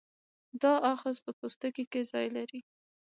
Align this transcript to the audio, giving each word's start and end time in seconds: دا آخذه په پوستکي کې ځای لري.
دا 0.61 0.73
آخذه 0.93 1.19
په 1.25 1.31
پوستکي 1.39 1.85
کې 1.91 2.01
ځای 2.11 2.27
لري. 2.37 2.59